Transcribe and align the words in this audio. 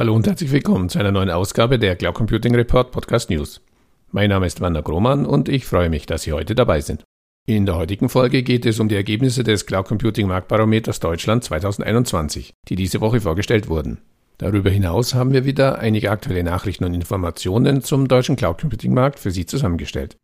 Hallo 0.00 0.14
und 0.14 0.26
herzlich 0.26 0.50
willkommen 0.50 0.88
zu 0.88 0.98
einer 0.98 1.12
neuen 1.12 1.28
Ausgabe 1.28 1.78
der 1.78 1.94
Cloud 1.94 2.14
Computing 2.14 2.54
Report 2.54 2.90
Podcast 2.90 3.28
News. 3.28 3.60
Mein 4.10 4.30
Name 4.30 4.46
ist 4.46 4.62
Wanda 4.62 4.80
Grohmann 4.80 5.26
und 5.26 5.46
ich 5.50 5.66
freue 5.66 5.90
mich, 5.90 6.06
dass 6.06 6.22
Sie 6.22 6.32
heute 6.32 6.54
dabei 6.54 6.80
sind. 6.80 7.04
In 7.46 7.66
der 7.66 7.76
heutigen 7.76 8.08
Folge 8.08 8.42
geht 8.42 8.64
es 8.64 8.80
um 8.80 8.88
die 8.88 8.94
Ergebnisse 8.94 9.44
des 9.44 9.66
Cloud 9.66 9.84
Computing 9.84 10.26
Marktbarometers 10.26 11.00
Deutschland 11.00 11.44
2021, 11.44 12.54
die 12.70 12.76
diese 12.76 13.02
Woche 13.02 13.20
vorgestellt 13.20 13.68
wurden. 13.68 14.00
Darüber 14.38 14.70
hinaus 14.70 15.12
haben 15.12 15.34
wir 15.34 15.44
wieder 15.44 15.80
einige 15.80 16.10
aktuelle 16.10 16.44
Nachrichten 16.44 16.84
und 16.84 16.94
Informationen 16.94 17.82
zum 17.82 18.08
deutschen 18.08 18.36
Cloud 18.36 18.58
Computing 18.58 18.94
Markt 18.94 19.18
für 19.18 19.30
Sie 19.30 19.44
zusammengestellt. 19.44 20.16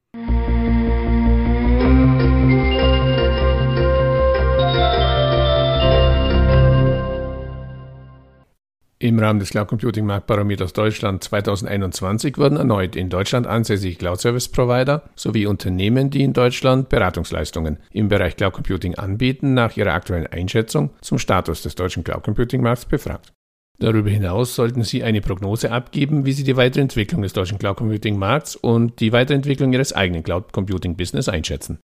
Im 9.17 9.23
Rahmen 9.23 9.41
des 9.41 9.49
Cloud 9.49 9.69
Computing 9.69 10.05
Marktbarometers 10.05 10.75
Deutschland 10.75 11.25
2021 11.25 12.37
wurden 12.37 12.59
erneut 12.59 12.97
in 12.97 13.09
Deutschland 13.09 13.47
ansässige 13.47 13.97
Cloud 13.97 14.21
Service 14.21 14.47
Provider 14.47 15.05
sowie 15.15 15.47
Unternehmen, 15.47 16.11
die 16.11 16.23
in 16.23 16.35
Deutschland 16.35 16.91
Beratungsleistungen 16.91 17.79
im 17.93 18.09
Bereich 18.09 18.37
Cloud 18.37 18.53
Computing 18.53 18.95
anbieten, 18.97 19.55
nach 19.55 19.75
ihrer 19.75 19.95
aktuellen 19.95 20.27
Einschätzung 20.27 20.91
zum 21.01 21.19
Status 21.19 21.63
des 21.63 21.75
deutschen 21.77 22.05
Cloud 22.05 22.25
Computing 22.25 22.61
Markts 22.61 22.85
befragt. 22.85 23.33
Darüber 23.79 24.11
hinaus 24.11 24.55
sollten 24.55 24.83
Sie 24.83 25.03
eine 25.03 25.23
Prognose 25.23 25.73
abgeben, 25.73 26.27
wie 26.27 26.33
Sie 26.33 26.45
die 26.45 26.59
weitere 26.59 26.83
Entwicklung 26.83 27.23
des 27.23 27.33
deutschen 27.33 27.57
Cloud 27.57 27.79
Computing 27.79 28.19
Markts 28.19 28.55
und 28.55 29.01
die 29.01 29.15
Weiterentwicklung 29.15 29.73
Ihres 29.73 29.95
eigenen 29.95 30.25
Cloud 30.25 30.53
Computing 30.53 30.95
Business 30.95 31.31
einschätzen. 31.31 31.79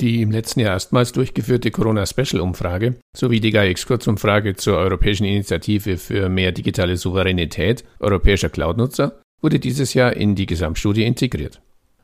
Die 0.00 0.22
im 0.22 0.30
letzten 0.30 0.60
Jahr 0.60 0.72
erstmals 0.72 1.12
durchgeführte 1.12 1.70
Corona-Special-Umfrage 1.70 2.96
sowie 3.16 3.40
die 3.40 3.50
GAIX-Kurzumfrage 3.50 4.56
zur 4.56 4.78
Europäischen 4.78 5.24
Initiative 5.24 5.96
für 5.96 6.28
mehr 6.28 6.50
digitale 6.52 6.96
Souveränität 6.96 7.84
europäischer 8.00 8.48
Cloud-Nutzer 8.48 9.20
wurde 9.42 9.58
dieses 9.58 9.94
Jahr 9.94 10.16
in 10.16 10.34
die 10.34 10.46
Gesamtstudie 10.46 11.04
integriert. 11.04 11.60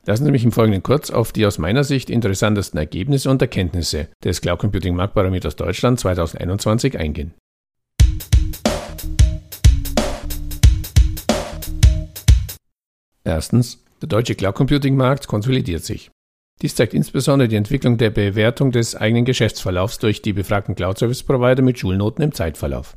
Lassen 0.06 0.24
Sie 0.24 0.30
mich 0.30 0.44
im 0.44 0.52
Folgenden 0.52 0.82
kurz 0.82 1.10
auf 1.10 1.32
die 1.32 1.44
aus 1.44 1.58
meiner 1.58 1.84
Sicht 1.84 2.08
interessantesten 2.08 2.78
Ergebnisse 2.78 3.30
und 3.30 3.42
Erkenntnisse 3.42 4.08
des 4.24 4.40
Cloud 4.40 4.58
Computing 4.58 4.94
Marktbarometers 4.94 5.56
Deutschland 5.56 6.00
2021 6.00 6.98
eingehen. 6.98 7.34
Erstens, 13.24 13.84
der 14.00 14.08
deutsche 14.08 14.34
Cloud 14.34 14.54
Computing 14.54 14.96
Markt 14.96 15.26
konsolidiert 15.26 15.84
sich. 15.84 16.10
Dies 16.60 16.74
zeigt 16.74 16.92
insbesondere 16.92 17.48
die 17.48 17.56
Entwicklung 17.56 17.98
der 17.98 18.10
Bewertung 18.10 18.72
des 18.72 18.96
eigenen 18.96 19.24
Geschäftsverlaufs 19.24 19.98
durch 19.98 20.22
die 20.22 20.32
befragten 20.32 20.74
Cloud-Service-Provider 20.74 21.62
mit 21.62 21.78
Schulnoten 21.78 22.24
im 22.24 22.32
Zeitverlauf. 22.32 22.96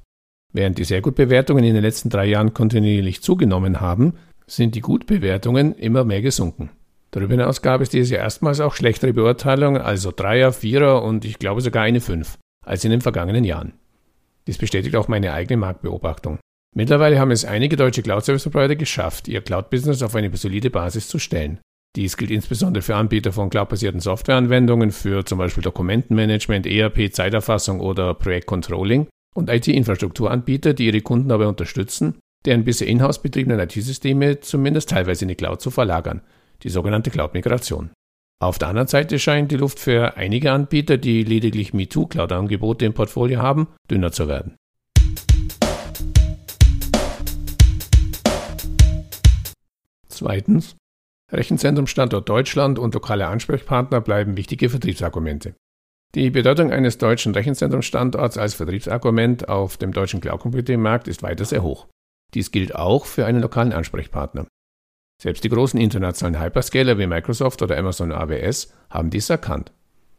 Während 0.52 0.80
die 0.80 0.84
sehr 0.84 1.02
gut 1.02 1.16
Bewertungen 1.16 1.64
in 1.64 1.76
den 1.76 1.84
letzten 1.84 2.09
drei 2.09 2.26
Jahren 2.26 2.54
kontinuierlich 2.54 3.22
zugenommen 3.22 3.80
haben, 3.80 4.16
sind 4.48 4.76
die 4.76 4.82
Gutbewertungen 4.82 5.76
immer 5.76 6.04
mehr 6.04 6.22
gesunken. 6.22 6.72
Darüber 7.12 7.34
hinaus 7.34 7.62
gab 7.62 7.82
es 7.82 7.89
dieses 7.89 8.09
Jahr 8.09 8.23
erstmals 8.23 8.59
auch 8.59 8.73
schlechtere 8.73 9.14
Beurteilungen, 9.14 9.82
also 9.82 10.12
Dreier, 10.12 10.52
Vierer 10.54 11.04
und 11.04 11.23
ich 11.23 11.39
glaube 11.39 11.62
sogar 11.62 11.84
eine 11.84 12.02
Fünf, 12.02 12.38
als 12.66 12.84
in 12.84 12.92
den 12.92 13.02
vergangenen 13.02 13.44
Jahren. 13.44 13.73
Dies 14.48 14.58
bestätigt 14.58 14.95
auch 14.95 15.08
meine 15.08 15.34
eigene 15.34 15.58
Marktbeobachtung. 15.58 16.39
Mittlerweile 16.76 17.20
haben 17.20 17.32
es 17.32 17.45
einige 17.45 17.76
deutsche 17.76 18.02
Cloud-Service-Provider 18.02 18.76
geschafft, 18.76 19.28
ihr 19.28 19.42
Cloud-Business 19.42 20.02
auf 20.02 20.16
eine 20.16 20.36
solide 20.36 20.70
Basis 20.70 21.08
zu 21.08 21.20
stellen. 21.20 21.59
Dies 21.97 22.16
gilt 22.16 22.31
insbesondere 22.31 22.81
für 22.81 22.95
Anbieter 22.95 23.34
von 23.34 23.50
cloudbasierten 23.50 24.00
Softwareanwendungen 24.00 24.92
für 24.92 25.25
zum 25.25 25.38
Beispiel 25.39 25.61
Dokumentenmanagement, 25.61 26.66
ERP, 26.66 27.14
Zeiterfassung 27.14 27.81
oder 27.81 28.14
Projektcontrolling 28.14 29.08
und 29.36 29.50
IT-Infrastrukturanbieter, 29.50 30.73
die 30.73 30.86
ihre 30.86 31.02
Kunden 31.02 31.27
dabei 31.27 31.48
unterstützen, 31.48 32.20
deren 32.45 32.64
bisher 32.64 32.88
in-house 32.88 33.21
betriebenen 33.21 33.60
IT-Systeme 33.60 34.39
zumindest 34.39 34.89
teilweise 34.89 35.26
in 35.26 35.30
die 35.30 35.36
Cloud 35.36 35.60
zu 35.60 35.70
verlagern, 35.70 36.21
die 36.64 36.70
sogenannte 36.70 37.11
Cloud-Migration. 37.11 37.89
Auf 38.42 38.58
der 38.58 38.70
anderen 38.70 38.88
Seite 38.88 39.20
scheint 39.20 39.52
die 39.52 39.58
Luft 39.58 39.77
für 39.77 40.15
einige 40.15 40.54
Anbieter, 40.54 40.98
die 40.98 41.23
lediglich 41.23 41.73
MeToo-Cloud-Angebote 41.73 42.86
im 42.86 42.94
Portfolio 42.94 43.42
haben, 43.42 43.67
dünner 43.89 44.14
zu 44.14 44.30
werden. 44.30 44.55
Zweitens, 50.08 50.76
Rechenzentrumstandort 51.31 52.27
Deutschland 52.27 52.77
und 52.77 52.93
lokale 52.93 53.27
Ansprechpartner 53.27 54.02
bleiben 54.02 54.37
wichtige 54.37 54.69
Vertriebsargumente. 54.69 55.55
Die 56.14 56.30
Bedeutung 56.30 56.71
eines 56.71 56.97
deutschen 56.97 57.33
Rechenzentrumstandorts 57.33 58.37
als 58.37 58.53
Vertriebsargument 58.55 59.47
auf 59.47 59.77
dem 59.77 59.93
deutschen 59.93 60.20
Cloud 60.20 60.41
Computing 60.41 60.81
Markt 60.81 61.08
ist 61.08 61.23
weiter 61.23 61.45
sehr 61.45 61.64
hoch. 61.64 61.87
Dies 62.33 62.52
gilt 62.52 62.75
auch 62.75 63.05
für 63.05 63.25
einen 63.25 63.41
lokalen 63.41 63.71
Ansprechpartner. 63.71 64.45
Selbst 65.21 65.43
die 65.43 65.49
großen 65.49 65.80
internationalen 65.80 66.41
Hyperscaler 66.41 66.97
wie 66.97 67.08
Microsoft 67.08 67.61
oder 67.61 67.77
Amazon 67.77 68.11
AWS 68.11 68.73
haben 68.89 69.09
dies 69.09 69.30
erkannt. 69.30 69.71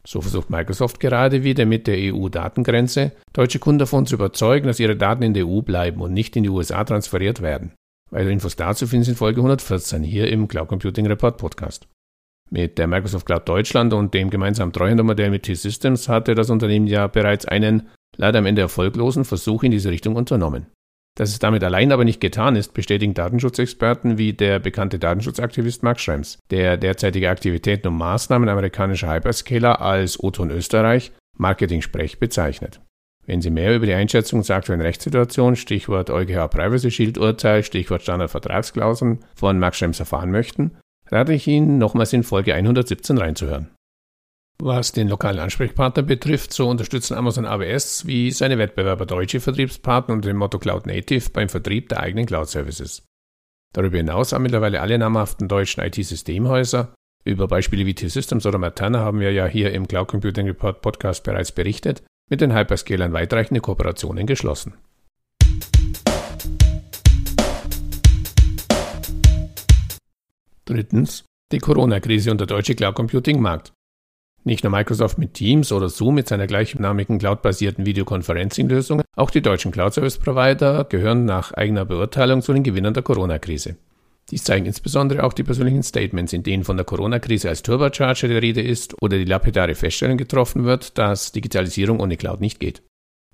So 0.05 0.21
versucht 0.21 0.49
Microsoft 0.49 0.99
gerade 0.99 1.43
wieder 1.43 1.65
mit 1.65 1.87
der 1.87 2.13
EU-Datengrenze 2.13 3.11
deutsche 3.31 3.59
Kunden 3.59 3.79
davon 3.79 4.05
zu 4.05 4.15
überzeugen, 4.15 4.67
dass 4.67 4.79
ihre 4.79 4.95
Daten 4.95 5.23
in 5.23 5.33
der 5.33 5.47
EU 5.47 5.61
bleiben 5.61 6.01
und 6.01 6.13
nicht 6.13 6.35
in 6.35 6.43
die 6.43 6.49
USA 6.49 6.83
transferiert 6.83 7.41
werden. 7.41 7.73
Weitere 8.13 8.33
Infos 8.33 8.55
dazu 8.55 8.85
finden 8.85 9.05
Sie 9.05 9.11
in 9.11 9.17
Folge 9.17 9.39
114 9.39 10.03
hier 10.03 10.27
im 10.27 10.47
Cloud 10.47 10.67
Computing 10.67 11.07
Report 11.07 11.35
Podcast. 11.37 11.87
Mit 12.51 12.77
der 12.77 12.85
Microsoft 12.85 13.25
Cloud 13.25 13.49
Deutschland 13.49 13.91
und 13.91 14.13
dem 14.13 14.29
gemeinsamen 14.29 14.71
Treuhändermodell 14.71 15.31
mit 15.31 15.43
T-Systems 15.43 16.07
hatte 16.07 16.35
das 16.35 16.51
Unternehmen 16.51 16.85
ja 16.85 17.07
bereits 17.07 17.47
einen, 17.47 17.89
leider 18.15 18.37
am 18.37 18.45
Ende 18.45 18.61
erfolglosen 18.61 19.25
Versuch 19.25 19.63
in 19.63 19.71
diese 19.71 19.89
Richtung 19.89 20.15
unternommen. 20.15 20.67
Dass 21.17 21.31
es 21.31 21.39
damit 21.39 21.63
allein 21.63 21.91
aber 21.91 22.05
nicht 22.05 22.21
getan 22.21 22.55
ist, 22.55 22.75
bestätigen 22.75 23.15
Datenschutzexperten 23.15 24.19
wie 24.19 24.33
der 24.33 24.59
bekannte 24.59 24.99
Datenschutzaktivist 24.99 25.81
Max 25.81 26.03
Schrems, 26.03 26.37
der 26.51 26.77
derzeitige 26.77 27.31
Aktivitäten 27.31 27.87
und 27.87 27.97
Maßnahmen 27.97 28.47
amerikanischer 28.47 29.11
Hyperscaler 29.11 29.81
als 29.81 30.23
Oton 30.23 30.51
Österreich 30.51 31.13
Marketing-Sprech 31.39 32.19
bezeichnet. 32.19 32.79
Wenn 33.25 33.41
Sie 33.41 33.49
mehr 33.49 33.75
über 33.75 33.85
die 33.85 33.93
Einschätzung 33.93 34.43
zur 34.43 34.57
aktuellen 34.57 34.81
Rechtssituation, 34.81 35.55
Stichwort 35.55 36.09
EuGH 36.09 36.49
Privacy 36.49 36.91
Shield 36.91 37.17
Urteil, 37.17 37.63
Stichwort 37.63 38.01
Standardvertragsklauseln 38.01 39.19
von 39.35 39.59
Max 39.59 39.77
Schrems 39.77 39.99
erfahren 39.99 40.31
möchten, 40.31 40.71
rate 41.09 41.33
ich 41.33 41.47
Ihnen, 41.47 41.77
nochmals 41.77 42.11
in 42.11 42.23
Folge 42.23 42.53
117 42.53 43.17
reinzuhören. 43.17 43.69
Was 44.59 44.91
den 44.91 45.07
lokalen 45.07 45.39
Ansprechpartner 45.39 46.03
betrifft, 46.03 46.53
so 46.53 46.69
unterstützen 46.69 47.15
Amazon 47.15 47.45
AWS 47.45 48.05
wie 48.05 48.31
seine 48.31 48.57
Wettbewerber 48.57 49.05
deutsche 49.05 49.39
Vertriebspartner 49.39 50.13
unter 50.13 50.29
dem 50.29 50.37
Motto 50.37 50.59
Cloud 50.59 50.85
Native 50.85 51.29
beim 51.31 51.49
Vertrieb 51.49 51.89
der 51.89 52.01
eigenen 52.01 52.25
Cloud 52.25 52.49
Services. 52.49 53.03
Darüber 53.73 53.97
hinaus 53.97 54.31
haben 54.31 54.43
mittlerweile 54.43 54.81
alle 54.81 54.97
namhaften 54.97 55.47
deutschen 55.47 55.83
IT-Systemhäuser, 55.83 56.93
über 57.25 57.47
Beispiele 57.47 57.85
wie 57.85 57.95
T-Systems 57.95 58.45
oder 58.45 58.57
Materna 58.57 58.99
haben 58.99 59.19
wir 59.19 59.31
ja 59.31 59.47
hier 59.47 59.71
im 59.73 59.87
Cloud 59.87 60.09
Computing 60.09 60.45
Report 60.47 60.81
Podcast 60.81 61.23
bereits 61.23 61.51
berichtet, 61.51 62.03
mit 62.33 62.41
den 62.41 62.55
Hyperscalern 62.55 63.13
weitreichende 63.13 63.61
Kooperationen 63.61 64.25
geschlossen. 64.25 64.73
Drittens 70.65 71.25
die 71.51 71.59
Corona-Krise 71.59 72.31
und 72.31 72.39
der 72.39 72.47
deutsche 72.47 72.73
Cloud 72.73 72.95
Computing 72.95 73.39
Markt. 73.39 73.71
Nicht 74.45 74.63
nur 74.63 74.71
Microsoft 74.71 75.19
mit 75.19 75.35
Teams 75.35 75.71
oder 75.71 75.89
Zoom 75.89 76.15
mit 76.15 76.27
seiner 76.27 76.47
gleichnamigen 76.47 77.19
cloud-basierten 77.19 77.85
Videoconferencing-Lösung, 77.85 79.03
auch 79.15 79.29
die 79.29 79.43
deutschen 79.43 79.71
Cloud-Service-Provider 79.71 80.85
gehören 80.85 81.25
nach 81.25 81.51
eigener 81.51 81.85
Beurteilung 81.85 82.41
zu 82.41 82.51
den 82.51 82.63
Gewinnern 82.63 82.95
der 82.95 83.03
Corona-Krise. 83.03 83.75
Dies 84.33 84.45
zeigen 84.45 84.65
insbesondere 84.65 85.25
auch 85.25 85.33
die 85.33 85.43
persönlichen 85.43 85.83
Statements, 85.83 86.33
in 86.33 86.41
denen 86.41 86.63
von 86.63 86.75
der 86.75 86.87
Corona-Krise 86.87 87.49
als 87.49 87.61
Turbocharger 87.61 88.27
die 88.27 88.33
Rede 88.33 88.63
ist 88.63 88.99
oder 88.99 89.15
die 89.15 89.25
lapidare 89.25 89.75
Feststellung 89.75 90.17
getroffen 90.17 90.63
wird, 90.63 90.97
dass 90.97 91.33
Digitalisierung 91.33 91.99
ohne 91.99 92.17
Cloud 92.17 92.41
nicht 92.41 92.59
geht. 92.59 92.81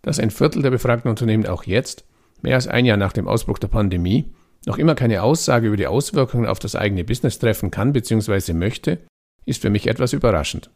Dass 0.01 0.19
ein 0.19 0.30
Viertel 0.30 0.62
der 0.62 0.72
befragten 0.72 1.10
Unternehmen 1.10 1.48
auch 1.48 1.63
jetzt, 1.63 2.04
mehr 2.42 2.56
als 2.56 2.68
ein 2.68 2.86
Jahr 2.86 2.98
nach 2.98 3.13
dem 3.13 3.30
Ausbruch 3.30 3.60
der 3.60 3.69
Pandemie, 3.69 4.25
noch 4.66 4.78
immer 4.78 4.94
keine 4.94 5.24
Aussage 5.24 5.68
über 5.68 5.78
die 5.78 5.88
Auswirkungen 5.88 6.48
auf 6.48 6.60
das 6.60 6.75
eigene 6.75 7.06
Business 7.06 7.40
treffen 7.40 7.72
kann 7.72 7.94
bzw. 7.94 8.52
möchte, 8.52 9.00
ist 9.45 9.62
für 9.62 9.69
mich 9.69 9.88
etwas 9.88 10.12
überraschend. 10.12 10.69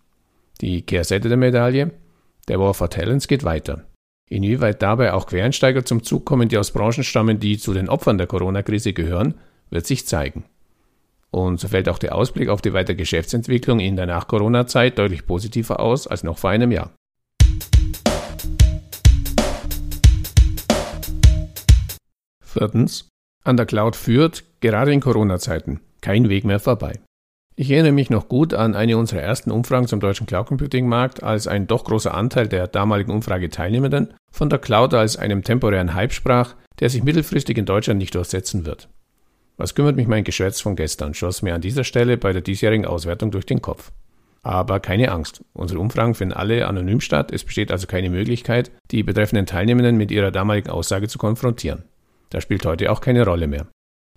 Die 0.61 0.83
Kehrseite 0.83 1.27
der 1.27 1.37
Medaille, 1.37 1.91
der 2.47 2.61
War 2.61 2.73
for 2.73 2.89
Talents 2.89 3.27
geht 3.27 3.43
weiter. 3.43 3.87
Inwieweit 4.29 4.81
dabei 4.81 5.11
auch 5.11 5.27
Quereinsteiger 5.27 5.83
zum 5.83 6.01
Zug 6.01 6.23
kommen, 6.23 6.47
die 6.47 6.57
aus 6.57 6.71
Branchen 6.71 7.03
stammen, 7.03 7.41
die 7.41 7.57
zu 7.57 7.73
den 7.73 7.89
Opfern 7.89 8.17
der 8.17 8.27
Corona-Krise 8.27 8.93
gehören, 8.93 9.33
wird 9.73 9.85
sich 9.85 10.07
zeigen. 10.07 10.45
Und 11.31 11.59
so 11.59 11.67
fällt 11.67 11.89
auch 11.89 11.97
der 11.97 12.15
Ausblick 12.15 12.47
auf 12.47 12.61
die 12.61 12.73
weitere 12.73 12.95
Geschäftsentwicklung 12.95 13.79
in 13.79 13.95
der 13.95 14.05
Nach-Corona-Zeit 14.05 14.99
deutlich 14.99 15.25
positiver 15.25 15.79
aus 15.79 16.05
als 16.05 16.23
noch 16.23 16.37
vor 16.37 16.51
einem 16.51 16.71
Jahr. 16.71 16.91
Viertens. 22.43 23.09
An 23.43 23.57
der 23.57 23.65
Cloud 23.65 23.95
führt, 23.95 24.43
gerade 24.61 24.93
in 24.93 25.01
Corona-Zeiten, 25.01 25.81
kein 26.01 26.29
Weg 26.29 26.45
mehr 26.45 26.59
vorbei. 26.59 27.01
Ich 27.55 27.69
erinnere 27.69 27.91
mich 27.91 28.09
noch 28.09 28.29
gut 28.29 28.53
an 28.53 28.75
eine 28.75 28.97
unserer 28.97 29.21
ersten 29.21 29.51
Umfragen 29.51 29.87
zum 29.87 29.99
deutschen 29.99 30.27
Cloud 30.27 30.47
Computing 30.47 30.87
Markt, 30.87 31.23
als 31.23 31.47
ein 31.47 31.67
doch 31.67 31.83
großer 31.83 32.13
Anteil 32.13 32.47
der 32.47 32.67
damaligen 32.67 33.11
Umfrageteilnehmenden 33.11 34.13
von 34.31 34.49
der 34.49 34.59
Cloud 34.59 34.93
als 34.93 35.17
einem 35.17 35.43
temporären 35.43 35.93
Hype 35.93 36.13
sprach, 36.13 36.55
der 36.79 36.89
sich 36.89 37.03
mittelfristig 37.03 37.57
in 37.57 37.65
Deutschland 37.65 37.99
nicht 37.99 38.15
durchsetzen 38.15 38.65
wird. 38.65 38.87
Was 39.57 39.75
kümmert 39.75 39.95
mich 39.95 40.07
mein 40.07 40.23
Geschwätz 40.23 40.61
von 40.61 40.75
gestern, 40.75 41.13
schoss 41.13 41.41
mir 41.41 41.53
an 41.53 41.61
dieser 41.61 41.83
Stelle 41.83 42.17
bei 42.17 42.33
der 42.33 42.41
diesjährigen 42.41 42.85
Auswertung 42.85 43.31
durch 43.31 43.45
den 43.45 43.61
Kopf. 43.61 43.91
Aber 44.41 44.79
keine 44.79 45.11
Angst, 45.11 45.43
unsere 45.53 45.79
Umfragen 45.79 46.15
finden 46.15 46.33
alle 46.33 46.67
anonym 46.67 46.99
statt, 46.99 47.31
es 47.31 47.45
besteht 47.45 47.71
also 47.71 47.87
keine 47.87 48.09
Möglichkeit, 48.09 48.71
die 48.91 49.03
betreffenden 49.03 49.45
Teilnehmenden 49.45 49.95
mit 49.95 50.11
ihrer 50.11 50.31
damaligen 50.31 50.69
Aussage 50.69 51.07
zu 51.07 51.17
konfrontieren. 51.17 51.83
Das 52.29 52.43
spielt 52.43 52.65
heute 52.65 52.91
auch 52.91 52.99
keine 52.99 53.25
Rolle 53.25 53.47
mehr. 53.47 53.67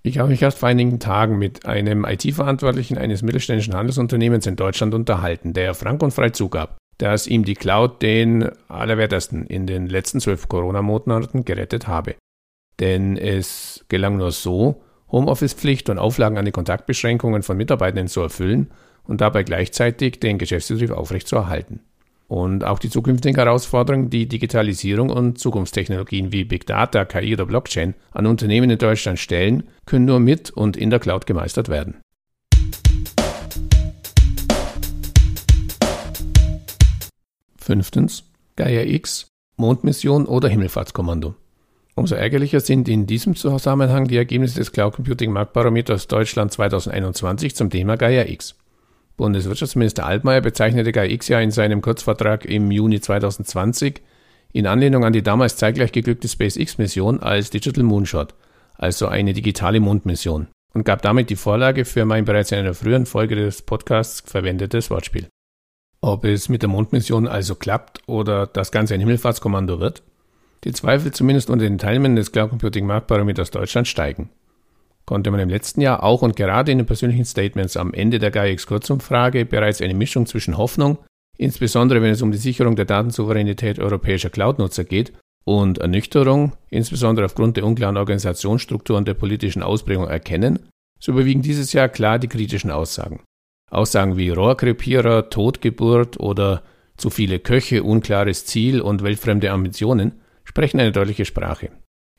Ich 0.03 0.19
habe 0.19 0.29
mich 0.29 0.43
erst 0.43 0.59
vor 0.59 0.69
einigen 0.69 1.01
Tagen 1.01 1.39
mit 1.39 1.67
einem 1.67 2.05
IT-Verantwortlichen 2.05 2.97
eines 2.97 3.23
mittelständischen 3.23 3.75
Handelsunternehmens 3.75 4.47
in 4.47 4.57
Deutschland 4.57 4.95
unterhalten, 4.95 5.53
der 5.53 5.75
frank 5.75 6.03
und 6.03 6.13
frei 6.13 6.31
zugab, 6.31 6.77
dass 6.99 7.27
ihm 7.27 7.45
die 7.45 7.55
Cloud 7.55 8.03
den 8.03 8.51
Allerwertesten 8.69 9.47
in 9.47 9.67
den 9.67 9.87
letzten 9.87 10.21
zwölf 10.21 10.49
Corona-Monaten 10.49 11.45
gerettet 11.45 11.87
habe. 11.89 12.15
Denn 12.81 13.17
es 13.17 13.85
gelang 13.89 14.17
nur 14.17 14.33
so, 14.33 14.83
Homeoffice-Pflicht 15.11 15.89
und 15.89 15.99
Auflagen 15.99 16.39
an 16.39 16.45
die 16.45 16.53
Kontaktbeschränkungen 16.53 17.43
von 17.43 17.57
Mitarbeitenden 17.57 18.09
zu 18.09 18.21
erfüllen 18.21 18.71
und 19.05 19.21
dabei 19.21 19.43
gleichzeitig 19.45 20.21
den 20.21 20.39
Geschäftsbetrieb 20.39 20.91
aufrechtzuerhalten. 20.91 21.81
Und 22.29 22.65
auch 22.65 22.81
die 22.81 22.91
zukünftigen 22.91 23.37
Herausforderungen, 23.37 24.11
die 24.11 24.27
Digitalisierung 24.27 25.11
und 25.11 25.39
Zukunftstechnologien 25.39 26.33
wie 26.33 26.45
Big 26.45 26.67
Data, 26.67 27.05
KI 27.05 27.35
oder 27.35 27.47
Blockchain 27.47 27.95
an 28.11 28.27
Unternehmen 28.27 28.69
in 28.69 28.79
Deutschland 28.79 29.21
stellen, 29.21 29.63
können 29.85 30.07
nur 30.07 30.19
mit 30.19 30.51
und 30.51 30.77
in 30.77 30.91
der 30.91 30.99
Cloud 30.99 31.27
gemeistert 31.27 31.69
werden. 31.69 32.01
Fünftens. 37.57 38.25
Gaia 38.57 38.83
X, 38.83 39.29
Mondmission 39.57 40.27
oder 40.27 40.49
Himmelfahrtskommando. 40.49 41.35
Umso 41.99 42.15
ärgerlicher 42.15 42.61
sind 42.61 42.91
in 42.91 43.07
diesem 43.07 43.35
Zusammenhang 43.37 44.07
die 44.07 44.19
Ergebnisse 44.19 44.59
des 44.59 44.71
Cloud 44.71 44.97
Computing 44.97 45.33
Marktbarometers 45.33 46.09
Deutschland 46.09 46.53
2021 46.53 47.57
zum 47.57 47.71
Thema 47.71 47.97
Gaia 47.97 48.27
X. 48.29 48.55
Bundeswirtschaftsminister 49.17 50.05
Altmaier 50.05 50.43
bezeichnete 50.43 50.93
GAIX 50.93 51.27
ja 51.29 51.41
in 51.41 51.51
seinem 51.51 51.81
Kurzvortrag 51.81 52.45
im 52.45 52.71
Juni 52.71 53.01
2020 53.01 54.03
in 54.53 54.67
Anlehnung 54.67 55.07
an 55.07 55.15
die 55.15 55.23
damals 55.23 55.57
zeitgleich 55.57 55.91
geglückte 55.91 56.29
SpaceX-Mission 56.29 57.21
als 57.21 57.49
Digital 57.49 57.85
Moonshot, 57.85 58.35
also 58.75 59.07
eine 59.09 59.33
digitale 59.33 59.81
Mondmission, 59.81 60.49
und 60.75 60.85
gab 60.85 61.01
damit 61.01 61.31
die 61.31 61.37
Vorlage 61.37 61.87
für 61.87 62.05
mein 62.05 62.27
bereits 62.27 62.53
in 62.53 62.59
einer 62.59 62.75
früheren 62.75 63.07
Folge 63.07 63.37
des 63.37 63.63
Podcasts 63.63 64.23
verwendetes 64.31 64.91
Wortspiel. 64.91 65.29
Ob 66.03 66.27
es 66.27 66.51
mit 66.51 66.61
der 66.61 66.69
Mondmission 66.69 67.27
also 67.27 67.55
klappt 67.55 68.01
oder 68.07 68.47
das 68.47 68.71
Ganze 68.71 68.93
ein 68.93 69.01
Himmelfahrtskommando 69.01 69.81
wird? 69.81 70.03
Die 70.65 70.73
Zweifel 70.73 71.13
zumindest 71.13 71.51
unter 71.51 71.65
den 71.65 71.79
Teilnehmern 71.79 72.17
des 72.17 72.33
Cloud 72.33 72.51
Computing 72.51 72.87
Marktbarometers 72.87 73.51
Deutschland 73.51 73.89
steigen 73.89 74.31
konnte 75.07 75.31
man 75.31 75.41
im 75.41 75.49
letzten 75.49 75.81
Jahr 75.81 76.03
auch 76.03 76.23
und 76.23 76.37
gerade 76.37 76.73
in 76.73 76.79
den 76.79 76.87
persönlichen 76.87 77.25
Statements 77.25 77.77
am 77.77 77.95
Ende 77.95 78.19
der 78.19 78.33
GAIX-Kurzumfrage 78.33 79.47
bereits 79.47 79.81
eine 79.81 79.95
Mischung 79.95 80.27
zwischen 80.27 80.59
Hoffnung, 80.59 80.99
insbesondere 81.39 82.03
wenn 82.03 82.11
es 82.11 82.23
um 82.23 82.33
die 82.33 82.39
Sicherung 82.39 82.77
der 82.77 82.85
Datensouveränität 82.85 83.79
europäischer 83.79 84.31
Cloud-Nutzer 84.31 84.85
geht, 84.85 85.13
und 85.45 85.79
Ernüchterung, 85.79 86.55
insbesondere 86.71 87.27
aufgrund 87.27 87.57
der 87.57 87.65
unklaren 87.65 87.97
Organisationsstruktur 87.97 88.97
und 88.97 89.07
der 89.07 89.15
politischen 89.15 89.63
Ausprägung 89.63 90.09
erkennen, 90.09 90.59
so 90.99 91.13
überwiegen 91.13 91.41
dieses 91.41 91.73
Jahr 91.73 91.89
klar 91.89 92.19
die 92.19 92.27
kritischen 92.27 92.73
Aussagen. 92.73 93.21
Aussagen 93.71 94.17
wie 94.17 94.31
Rohrkrepierer, 94.31 95.31
Totgeburt 95.31 96.19
oder 96.19 96.65
zu 96.97 97.11
viele 97.11 97.39
Köche, 97.39 97.85
unklares 97.85 98.45
Ziel 98.45 98.81
und 98.81 99.05
weltfremde 99.05 99.53
Ambitionen 99.53 100.21
sprechen 100.57 100.81
eine 100.81 100.91
deutliche 100.91 101.27
Sprache. 101.27 101.69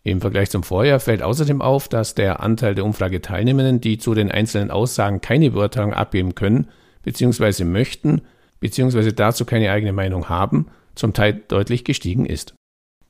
Im 0.03 0.21
Vergleich 0.21 0.51
zum 0.51 0.61
Vorjahr 0.61 0.99
fällt 0.99 1.23
außerdem 1.23 1.59
auf, 1.59 1.87
dass 1.87 2.13
der 2.13 2.39
Anteil 2.43 2.75
der 2.75 2.85
Umfrageteilnehmenden, 2.85 3.81
die 3.81 3.97
zu 3.97 4.13
den 4.13 4.31
einzelnen 4.31 4.69
Aussagen 4.69 5.21
keine 5.21 5.49
Beurteilung 5.49 5.91
abgeben 5.91 6.35
können 6.35 6.67
bzw. 7.01 7.63
möchten 7.63 8.21
bzw. 8.59 9.11
dazu 9.11 9.43
keine 9.43 9.71
eigene 9.71 9.91
Meinung 9.91 10.29
haben, 10.29 10.67
zum 10.93 11.13
Teil 11.13 11.41
deutlich 11.47 11.83
gestiegen 11.83 12.27
ist. 12.27 12.53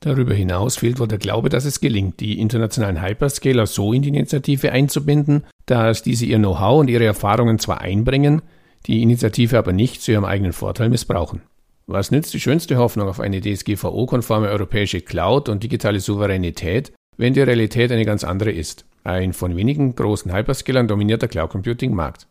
Darüber 0.00 0.32
hinaus 0.32 0.78
fehlt 0.78 0.98
wohl 0.98 1.08
der 1.08 1.18
Glaube, 1.18 1.50
dass 1.50 1.66
es 1.66 1.80
gelingt, 1.80 2.20
die 2.20 2.40
internationalen 2.40 3.02
Hyperscaler 3.02 3.66
so 3.66 3.92
in 3.92 4.00
die 4.00 4.08
Initiative 4.08 4.72
einzubinden, 4.72 5.44
dass 5.66 6.02
diese 6.02 6.24
ihr 6.24 6.38
Know-how 6.38 6.80
und 6.80 6.88
ihre 6.88 7.04
Erfahrungen 7.04 7.58
zwar 7.58 7.82
einbringen, 7.82 8.40
die 8.86 9.02
Initiative 9.02 9.58
aber 9.58 9.74
nicht 9.74 10.00
zu 10.00 10.10
ihrem 10.10 10.24
eigenen 10.24 10.54
Vorteil 10.54 10.88
missbrauchen. 10.88 11.42
Was 11.90 12.10
nützt 12.10 12.34
die 12.34 12.40
schönste 12.40 12.76
Hoffnung 12.76 13.08
auf 13.08 13.18
eine 13.18 13.40
DSGVO-konforme 13.40 14.48
europäische 14.48 15.00
Cloud 15.00 15.48
und 15.48 15.62
digitale 15.62 16.00
Souveränität, 16.00 16.92
wenn 17.16 17.32
die 17.32 17.40
Realität 17.40 17.90
eine 17.90 18.04
ganz 18.04 18.24
andere 18.24 18.52
ist? 18.52 18.84
Ein 19.04 19.32
von 19.32 19.56
wenigen 19.56 19.94
großen 19.94 20.30
Hyperscalern 20.30 20.86
dominierter 20.86 21.28
Cloud 21.28 21.48
Computing 21.48 21.94
Markt. 21.94 22.26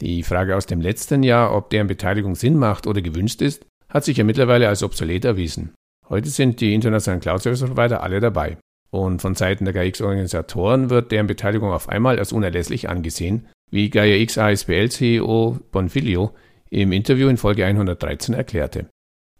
Die 0.00 0.24
Frage 0.24 0.56
aus 0.56 0.66
dem 0.66 0.80
letzten 0.80 1.22
Jahr, 1.22 1.54
ob 1.54 1.70
deren 1.70 1.86
Beteiligung 1.86 2.34
Sinn 2.34 2.56
macht 2.56 2.88
oder 2.88 3.00
gewünscht 3.00 3.42
ist, 3.42 3.64
hat 3.88 4.04
sich 4.04 4.16
ja 4.16 4.24
mittlerweile 4.24 4.66
als 4.66 4.82
obsolet 4.82 5.24
erwiesen. 5.24 5.72
Heute 6.08 6.28
sind 6.28 6.60
die 6.60 6.74
internationalen 6.74 7.20
Cloud 7.20 7.42
Service 7.42 7.60
Provider 7.60 8.02
alle 8.02 8.18
dabei. 8.18 8.56
Und 8.90 9.22
von 9.22 9.36
Seiten 9.36 9.66
der 9.66 9.74
GAIX-Organisatoren 9.74 10.90
wird 10.90 11.12
deren 11.12 11.28
Beteiligung 11.28 11.70
auf 11.70 11.88
einmal 11.88 12.18
als 12.18 12.32
unerlässlich 12.32 12.88
angesehen, 12.88 13.46
wie 13.70 13.88
GAIX 13.88 14.36
ASBL 14.36 14.88
CEO 14.88 15.60
Bonfilio 15.70 16.34
im 16.70 16.92
Interview 16.92 17.28
in 17.28 17.36
Folge 17.36 17.66
113 17.66 18.34
erklärte. 18.34 18.86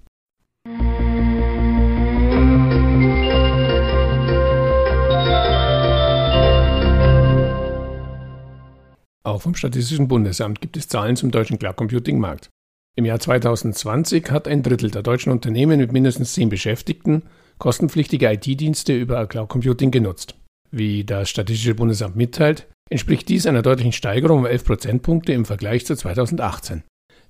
Auch 9.26 9.42
vom 9.42 9.56
Statistischen 9.56 10.08
Bundesamt 10.08 10.62
gibt 10.62 10.78
es 10.78 10.88
Zahlen 10.88 11.16
zum 11.16 11.32
deutschen 11.32 11.58
Cloud 11.58 11.78
Computing 11.78 12.20
Markt. 12.20 12.50
Im 12.96 13.06
Jahr 13.06 13.20
2020 13.20 14.30
hat 14.30 14.48
ein 14.48 14.62
Drittel 14.62 14.92
der 14.92 15.02
deutschen 15.02 15.32
Unternehmen 15.32 15.80
mit 15.80 15.92
mindestens 15.92 16.34
zehn 16.34 16.50
Beschäftigten 16.50 17.24
kostenpflichtige 17.58 18.32
IT-Dienste 18.32 18.96
über 18.96 19.26
Cloud 19.26 19.50
Computing 19.50 19.90
genutzt. 19.90 20.36
Wie 20.70 21.04
das 21.04 21.30
Statistische 21.30 21.74
Bundesamt 21.74 22.16
mitteilt, 22.16 22.68
entspricht 22.90 23.30
dies 23.30 23.48
einer 23.48 23.64
deutlichen 23.64 23.92
Steigerung 23.92 24.40
um 24.40 24.46
11 24.46 24.66
Prozentpunkte 24.66 25.34
im 25.34 25.46
Vergleich 25.46 25.86
zu 25.86 25.96
2018. 25.96 26.84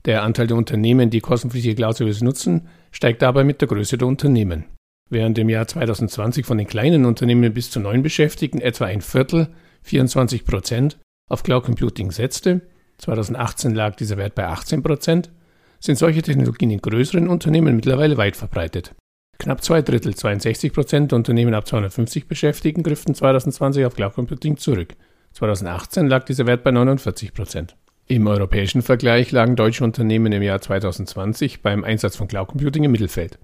Der 0.06 0.24
Anteil 0.24 0.48
der 0.48 0.58
Unternehmen, 0.58 1.10
die 1.10 1.22
kostenpflichtige 1.22 1.76
Cloud-Service 1.76 2.22
nutzen, 2.22 2.68
steigt 2.92 3.22
dabei 3.22 3.44
mit 3.44 3.62
der 3.62 3.70
Größe 3.70 3.98
der 3.98 4.08
Unternehmen. 4.08 4.66
Während 5.10 5.38
im 5.38 5.50
Jahr 5.50 5.68
2020 5.68 6.46
von 6.46 6.58
den 6.58 6.68
kleinen 6.68 7.06
Unternehmen 7.06 7.54
bis 7.54 7.72
zu 7.72 7.80
neun 7.80 8.04
Beschäftigten 8.04 8.60
etwa 8.60 8.86
ein 8.86 9.02
Viertel, 9.02 9.48
24 9.84 10.46
Prozent, 10.46 10.98
auf 11.30 11.44
Cloud 11.44 11.64
Computing 11.64 12.12
setzte, 12.12 12.62
2018 12.98 13.74
lag 13.74 13.96
dieser 13.96 14.18
Wert 14.18 14.36
bei 14.36 14.48
18 14.48 14.84
Prozent, 14.84 15.32
sind 15.80 15.98
solche 15.98 16.22
Technologien 16.22 16.72
in 16.72 16.82
größeren 16.82 17.28
Unternehmen 17.28 17.76
mittlerweile 17.76 18.18
weit 18.18 18.36
verbreitet. 18.36 18.96
Knapp 19.40 19.64
zwei 19.64 19.82
Drittel, 19.82 20.16
62 20.16 20.72
Prozent 20.74 21.12
der 21.12 21.18
Unternehmen 21.18 21.54
ab 21.54 21.68
250 21.68 22.28
Beschäftigten 22.28 22.84
griffen 22.84 23.16
2020 23.16 23.86
auf 23.86 23.96
Cloud 23.96 24.14
Computing 24.14 24.58
zurück. 24.58 24.96
2018 25.34 26.08
lag 26.08 26.24
dieser 26.26 26.46
Wert 26.46 26.64
bei 26.64 26.72
49 26.72 27.34
Prozent. 27.34 27.76
Im 28.08 28.28
europäischen 28.28 28.82
Vergleich 28.82 29.32
lagen 29.32 29.56
deutsche 29.56 29.84
Unternehmen 29.84 30.34
im 30.34 30.42
Jahr 30.42 30.60
2020 30.60 31.62
beim 31.62 31.84
Einsatz 31.86 32.18
von 32.18 32.28
Cloud 32.28 32.50
Computing 32.50 32.84
im 32.84 32.92
Mittelfeld. 32.92 33.40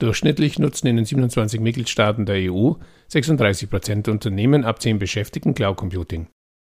Durchschnittlich 0.00 0.58
nutzen 0.58 0.88
in 0.88 0.96
den 0.96 1.04
27 1.04 1.60
Mitgliedstaaten 1.60 2.26
der 2.26 2.52
EU 2.52 2.72
36 3.08 3.70
Prozent 3.70 4.06
der 4.06 4.14
Unternehmen 4.14 4.64
ab 4.64 4.82
10 4.82 4.98
Beschäftigten 4.98 5.54
Cloud 5.54 5.76
Computing. 5.76 6.26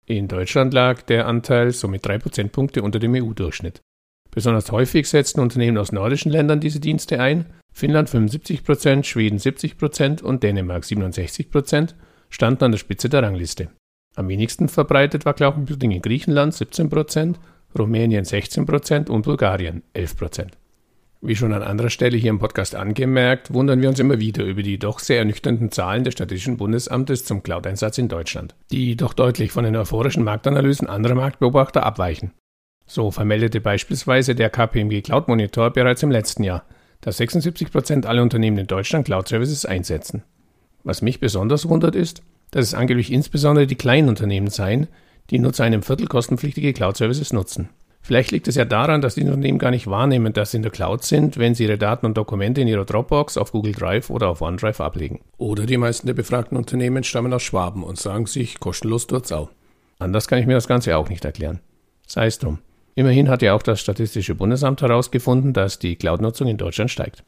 In 0.06 0.26
Deutschland 0.26 0.72
lag 0.72 1.02
der 1.02 1.26
Anteil 1.26 1.72
somit 1.72 2.06
3 2.06 2.18
Prozentpunkte 2.18 2.82
unter 2.82 2.98
dem 2.98 3.14
EU-Durchschnitt. 3.14 3.82
Besonders 4.30 4.72
häufig 4.72 5.06
setzten 5.06 5.40
Unternehmen 5.40 5.76
aus 5.76 5.92
nordischen 5.92 6.32
Ländern 6.32 6.60
diese 6.60 6.80
Dienste 6.80 7.20
ein. 7.20 7.44
Finnland 7.74 8.08
75 8.08 8.64
Prozent, 8.64 9.06
Schweden 9.06 9.38
70 9.38 9.76
Prozent 9.76 10.22
und 10.22 10.42
Dänemark 10.42 10.84
67 10.84 11.50
Prozent 11.50 11.94
standen 12.30 12.64
an 12.64 12.72
der 12.72 12.78
Spitze 12.78 13.10
der 13.10 13.22
Rangliste. 13.22 13.68
Am 14.18 14.28
wenigsten 14.28 14.68
verbreitet 14.68 15.24
war 15.26 15.34
Cloud 15.34 15.54
Computing 15.54 15.92
in 15.92 16.02
Griechenland 16.02 16.52
17%, 16.52 17.36
Rumänien 17.78 18.24
16% 18.24 19.08
und 19.08 19.22
Bulgarien 19.22 19.84
11%. 19.94 20.48
Wie 21.20 21.36
schon 21.36 21.52
an 21.52 21.62
anderer 21.62 21.88
Stelle 21.88 22.16
hier 22.16 22.30
im 22.30 22.40
Podcast 22.40 22.74
angemerkt, 22.74 23.54
wundern 23.54 23.80
wir 23.80 23.88
uns 23.88 24.00
immer 24.00 24.18
wieder 24.18 24.42
über 24.44 24.64
die 24.64 24.76
doch 24.76 24.98
sehr 24.98 25.20
ernüchternden 25.20 25.70
Zahlen 25.70 26.02
des 26.02 26.14
Statistischen 26.14 26.56
Bundesamtes 26.56 27.26
zum 27.26 27.44
Cloud-Einsatz 27.44 27.98
in 27.98 28.08
Deutschland, 28.08 28.56
die 28.72 28.96
doch 28.96 29.14
deutlich 29.14 29.52
von 29.52 29.62
den 29.62 29.76
euphorischen 29.76 30.24
Marktanalysen 30.24 30.88
anderer 30.88 31.14
Marktbeobachter 31.14 31.86
abweichen. 31.86 32.32
So 32.86 33.12
vermeldete 33.12 33.60
beispielsweise 33.60 34.34
der 34.34 34.50
KPMG 34.50 35.02
Cloud 35.02 35.28
Monitor 35.28 35.70
bereits 35.70 36.02
im 36.02 36.10
letzten 36.10 36.42
Jahr, 36.42 36.64
dass 37.02 37.20
76% 37.20 38.04
aller 38.04 38.22
Unternehmen 38.22 38.58
in 38.58 38.66
Deutschland 38.66 39.06
Cloud-Services 39.06 39.64
einsetzen. 39.64 40.24
Was 40.82 41.02
mich 41.02 41.20
besonders 41.20 41.68
wundert 41.68 41.94
ist, 41.94 42.24
dass 42.50 42.66
es 42.66 42.74
angeblich 42.74 43.12
insbesondere 43.12 43.66
die 43.66 43.76
kleinen 43.76 44.08
Unternehmen 44.08 44.48
seien, 44.48 44.88
die 45.30 45.38
nur 45.38 45.52
zu 45.52 45.62
einem 45.62 45.82
Viertel 45.82 46.06
kostenpflichtige 46.06 46.72
Cloud-Services 46.72 47.32
nutzen. 47.32 47.68
Vielleicht 48.00 48.30
liegt 48.30 48.48
es 48.48 48.54
ja 48.54 48.64
daran, 48.64 49.02
dass 49.02 49.16
die 49.16 49.24
Unternehmen 49.24 49.58
gar 49.58 49.70
nicht 49.70 49.86
wahrnehmen, 49.86 50.32
dass 50.32 50.52
sie 50.52 50.56
in 50.56 50.62
der 50.62 50.72
Cloud 50.72 51.04
sind, 51.04 51.36
wenn 51.36 51.54
sie 51.54 51.64
ihre 51.64 51.76
Daten 51.76 52.06
und 52.06 52.16
Dokumente 52.16 52.60
in 52.60 52.68
ihrer 52.68 52.86
Dropbox, 52.86 53.36
auf 53.36 53.52
Google 53.52 53.72
Drive 53.72 54.08
oder 54.08 54.28
auf 54.28 54.40
OneDrive 54.40 54.80
ablegen. 54.80 55.20
Oder 55.36 55.66
die 55.66 55.76
meisten 55.76 56.06
der 56.06 56.14
befragten 56.14 56.56
Unternehmen 56.56 57.04
stammen 57.04 57.32
aus 57.34 57.42
Schwaben 57.42 57.82
und 57.82 57.98
sagen 57.98 58.26
sich 58.26 58.60
kostenlos 58.60 59.06
durchs 59.08 59.32
Au. 59.32 59.50
Anders 59.98 60.28
kann 60.28 60.38
ich 60.38 60.46
mir 60.46 60.54
das 60.54 60.68
Ganze 60.68 60.96
auch 60.96 61.08
nicht 61.10 61.24
erklären. 61.24 61.60
Sei 62.06 62.26
es 62.26 62.38
drum. 62.38 62.60
Immerhin 62.94 63.28
hat 63.28 63.42
ja 63.42 63.52
auch 63.54 63.62
das 63.62 63.80
Statistische 63.80 64.34
Bundesamt 64.34 64.80
herausgefunden, 64.80 65.52
dass 65.52 65.78
die 65.78 65.96
Cloud-Nutzung 65.96 66.48
in 66.48 66.56
Deutschland 66.56 66.90
steigt. 66.90 67.24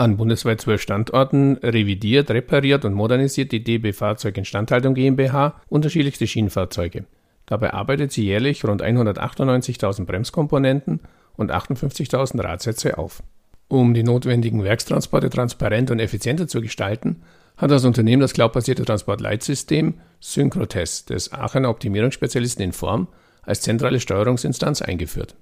An 0.00 0.16
bundesweit 0.16 0.62
zwölf 0.62 0.80
Standorten 0.80 1.58
revidiert, 1.62 2.30
repariert 2.30 2.86
und 2.86 2.94
modernisiert 2.94 3.52
die 3.52 3.62
DB 3.62 3.92
Fahrzeuginstandhaltung 3.92 4.94
GmbH 4.94 5.60
unterschiedlichste 5.68 6.26
Schienenfahrzeuge. 6.26 7.04
Dabei 7.44 7.74
arbeitet 7.74 8.10
sie 8.10 8.24
jährlich 8.24 8.64
rund 8.64 8.82
198.000 8.82 10.06
Bremskomponenten 10.06 11.00
und 11.36 11.52
58.000 11.52 12.42
Radsätze 12.42 12.96
auf. 12.96 13.22
Um 13.68 13.92
die 13.92 14.02
notwendigen 14.02 14.64
Werkstransporte 14.64 15.28
transparenter 15.28 15.92
und 15.92 16.00
effizienter 16.00 16.48
zu 16.48 16.62
gestalten, 16.62 17.20
hat 17.58 17.70
das 17.70 17.84
Unternehmen 17.84 18.22
das 18.22 18.32
cloudbasierte 18.32 18.86
Transportleitsystem 18.86 20.00
Synchrotest 20.18 21.10
des 21.10 21.30
Aachener 21.34 21.68
Optimierungsspezialisten 21.68 22.64
in 22.64 22.72
Form 22.72 23.08
als 23.42 23.60
zentrale 23.60 24.00
Steuerungsinstanz 24.00 24.80
eingeführt. 24.80 25.36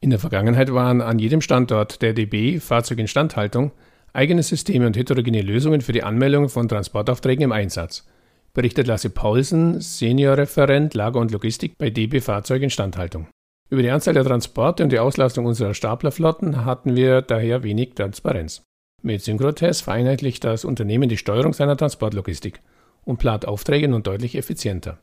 In 0.00 0.10
der 0.10 0.18
Vergangenheit 0.18 0.74
waren 0.74 1.00
an 1.00 1.20
jedem 1.20 1.42
Standort 1.42 2.02
der 2.02 2.12
DB 2.12 2.58
Fahrzeuginstandhaltung 2.58 3.70
eigene 4.12 4.42
Systeme 4.42 4.86
und 4.86 4.96
heterogene 4.96 5.42
Lösungen 5.42 5.80
für 5.80 5.92
die 5.92 6.02
Anmeldung 6.02 6.48
von 6.48 6.68
Transportaufträgen 6.68 7.44
im 7.44 7.52
Einsatz, 7.52 8.06
berichtet 8.52 8.86
Lasse 8.86 9.10
Paulsen, 9.10 9.80
Seniorreferent 9.80 10.94
Lager 10.94 11.20
und 11.20 11.30
Logistik 11.30 11.74
bei 11.78 11.90
DB 11.90 12.20
Fahrzeuginstandhaltung. 12.20 13.28
Über 13.70 13.82
die 13.82 13.90
Anzahl 13.90 14.14
der 14.14 14.24
Transporte 14.24 14.82
und 14.82 14.90
die 14.90 14.98
Auslastung 14.98 15.46
unserer 15.46 15.74
Staplerflotten 15.74 16.64
hatten 16.64 16.96
wir 16.96 17.22
daher 17.22 17.62
wenig 17.62 17.94
Transparenz. 17.94 18.62
Mit 19.02 19.22
Synchrotest 19.22 19.82
vereinheitlicht 19.82 20.42
das 20.44 20.64
Unternehmen 20.64 21.08
die 21.08 21.16
Steuerung 21.16 21.52
seiner 21.52 21.76
Transportlogistik 21.76 22.60
und 23.04 23.18
plant 23.18 23.46
Aufträge 23.46 23.88
nun 23.88 24.02
deutlich 24.02 24.36
effizienter. 24.36 24.98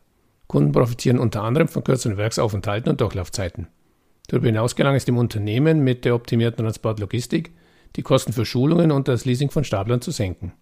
Kunden 0.47 0.71
profitieren 0.71 1.17
unter 1.17 1.43
anderem 1.43 1.67
von 1.67 1.83
kürzeren 1.83 2.17
Werksaufenthalten 2.17 2.91
und 2.91 3.01
Durchlaufzeiten. 3.01 3.67
Darüber 4.27 4.47
hinaus 4.47 4.75
gelang 4.75 4.95
es 4.95 5.05
dem 5.05 5.17
Unternehmen 5.17 5.83
mit 5.83 6.05
der 6.05 6.15
optimierten 6.15 6.63
Transportlogistik, 6.63 7.51
die 7.97 8.03
Kosten 8.03 8.31
für 8.31 8.45
Schulungen 8.45 8.91
und 8.91 9.07
das 9.07 9.25
Leasing 9.25 9.49
von 9.49 9.63
Staplern 9.63 10.01
zu 10.01 10.11
senken. 10.11 10.53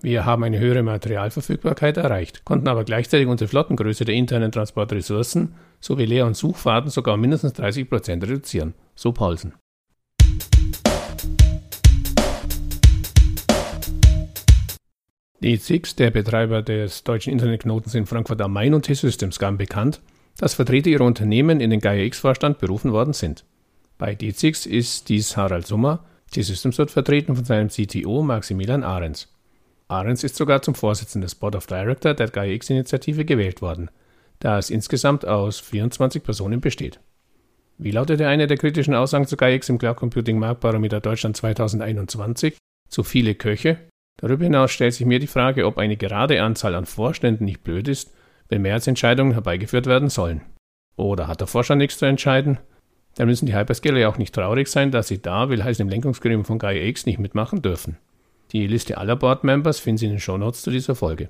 Wir 0.00 0.24
haben 0.24 0.44
eine 0.44 0.58
höhere 0.58 0.82
Materialverfügbarkeit 0.82 1.98
erreicht, 1.98 2.44
konnten 2.46 2.68
aber 2.68 2.84
gleichzeitig 2.84 3.26
unsere 3.26 3.48
Flottengröße 3.48 4.06
der 4.06 4.14
internen 4.14 4.50
Transportressourcen 4.50 5.56
sowie 5.80 6.06
Leer- 6.06 6.26
und 6.26 6.36
Suchfahrten 6.36 6.88
sogar 6.88 7.14
um 7.14 7.20
mindestens 7.20 7.52
30 7.54 7.90
Prozent 7.90 8.22
reduzieren, 8.24 8.74
so 8.94 9.12
Paulsen. 9.12 9.52
DZX, 15.42 15.96
der 15.96 16.10
Betreiber 16.10 16.62
des 16.62 17.02
deutschen 17.02 17.32
Internetknotens 17.32 17.94
in 17.94 18.06
Frankfurt 18.06 18.40
am 18.42 18.52
Main 18.52 18.74
und 18.74 18.82
T-Systems 18.82 19.38
gaben 19.38 19.58
bekannt, 19.58 20.00
dass 20.38 20.54
Vertreter 20.54 20.88
ihrer 20.88 21.04
Unternehmen 21.04 21.60
in 21.60 21.70
den 21.70 21.80
Gaia-X-Vorstand 21.80 22.58
berufen 22.58 22.92
worden 22.92 23.12
sind. 23.12 23.44
Bei 23.98 24.14
DZX 24.14 24.66
ist 24.66 25.08
dies 25.08 25.36
Harald 25.36 25.66
Summer, 25.66 26.04
T-Systems 26.30 26.78
wird 26.78 26.90
vertreten 26.90 27.34
von 27.34 27.44
seinem 27.44 27.68
CTO 27.68 28.22
Maximilian 28.22 28.84
Ahrens. 28.84 29.28
Ahrens 29.88 30.22
ist 30.22 30.36
sogar 30.36 30.62
zum 30.62 30.74
Vorsitzenden 30.74 31.26
des 31.26 31.34
Board 31.34 31.56
of 31.56 31.66
Director 31.66 32.14
der 32.14 32.28
Gaia-X-Initiative 32.28 33.24
gewählt 33.24 33.60
worden, 33.60 33.90
da 34.38 34.58
es 34.58 34.70
insgesamt 34.70 35.26
aus 35.26 35.58
24 35.58 36.22
Personen 36.22 36.60
besteht. 36.60 37.00
Wie 37.78 37.90
lautete 37.90 38.28
eine 38.28 38.46
der 38.46 38.58
kritischen 38.58 38.94
Aussagen 38.94 39.26
zu 39.26 39.36
Gaia-X 39.36 39.68
im 39.68 39.78
Cloud 39.78 39.96
Computing 39.96 40.38
Marktbarometer 40.38 41.00
Deutschland 41.00 41.36
2021? 41.36 42.56
Zu 42.88 43.02
viele 43.02 43.34
Köche? 43.34 43.78
Darüber 44.18 44.44
hinaus 44.44 44.70
stellt 44.70 44.94
sich 44.94 45.06
mir 45.06 45.18
die 45.18 45.26
Frage, 45.26 45.66
ob 45.66 45.78
eine 45.78 45.96
gerade 45.96 46.42
Anzahl 46.42 46.74
an 46.74 46.86
Vorständen 46.86 47.46
nicht 47.46 47.64
blöd 47.64 47.88
ist, 47.88 48.12
wenn 48.48 48.62
Mehrheitsentscheidungen 48.62 49.32
herbeigeführt 49.32 49.86
werden 49.86 50.10
sollen. 50.10 50.42
Oder 50.96 51.26
hat 51.26 51.40
der 51.40 51.46
Vorstand 51.46 51.78
nichts 51.78 51.98
zu 51.98 52.04
entscheiden? 52.04 52.58
Dann 53.16 53.28
müssen 53.28 53.46
die 53.46 53.54
Hyperscaler 53.54 53.98
ja 53.98 54.08
auch 54.08 54.18
nicht 54.18 54.34
traurig 54.34 54.68
sein, 54.68 54.90
dass 54.90 55.08
sie 55.08 55.20
da, 55.20 55.50
will 55.50 55.62
heißen 55.62 55.82
im 55.82 55.88
Lenkungsgremium 55.88 56.44
von 56.44 56.58
Gaia 56.58 56.82
X, 56.84 57.06
nicht 57.06 57.18
mitmachen 57.18 57.62
dürfen. 57.62 57.96
Die 58.52 58.66
Liste 58.66 58.98
aller 58.98 59.16
Board 59.16 59.44
Members 59.44 59.78
finden 59.78 59.98
Sie 59.98 60.06
in 60.06 60.12
den 60.12 60.20
Shownotes 60.20 60.62
zu 60.62 60.70
dieser 60.70 60.94
Folge. 60.94 61.28